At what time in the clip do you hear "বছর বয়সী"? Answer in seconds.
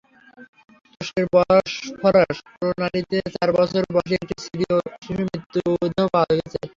3.57-4.13